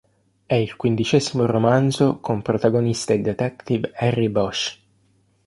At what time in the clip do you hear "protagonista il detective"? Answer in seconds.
2.41-3.91